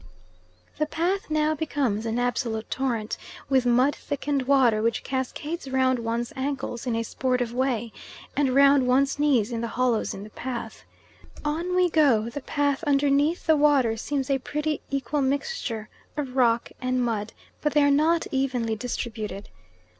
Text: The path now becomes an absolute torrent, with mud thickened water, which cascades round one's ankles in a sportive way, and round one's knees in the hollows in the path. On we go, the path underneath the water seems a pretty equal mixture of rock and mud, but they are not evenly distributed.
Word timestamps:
The 0.79 0.87
path 0.87 1.29
now 1.29 1.53
becomes 1.53 2.07
an 2.07 2.17
absolute 2.17 2.71
torrent, 2.71 3.17
with 3.49 3.67
mud 3.67 3.95
thickened 3.95 4.47
water, 4.47 4.81
which 4.81 5.03
cascades 5.03 5.69
round 5.69 5.99
one's 5.99 6.33
ankles 6.35 6.87
in 6.87 6.95
a 6.95 7.03
sportive 7.03 7.53
way, 7.53 7.93
and 8.35 8.55
round 8.55 8.87
one's 8.87 9.19
knees 9.19 9.51
in 9.51 9.61
the 9.61 9.67
hollows 9.67 10.15
in 10.15 10.23
the 10.23 10.31
path. 10.31 10.85
On 11.45 11.75
we 11.75 11.87
go, 11.87 12.29
the 12.31 12.41
path 12.41 12.83
underneath 12.85 13.45
the 13.45 13.55
water 13.55 13.95
seems 13.95 14.31
a 14.31 14.39
pretty 14.39 14.81
equal 14.89 15.21
mixture 15.21 15.87
of 16.17 16.35
rock 16.35 16.71
and 16.81 17.05
mud, 17.05 17.33
but 17.61 17.73
they 17.73 17.83
are 17.83 17.91
not 17.91 18.25
evenly 18.31 18.75
distributed. 18.75 19.49